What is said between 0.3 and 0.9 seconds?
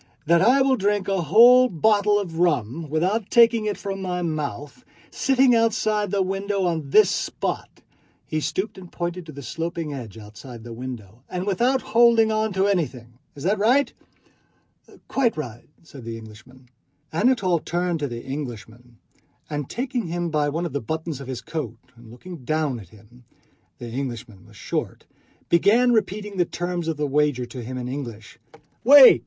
I will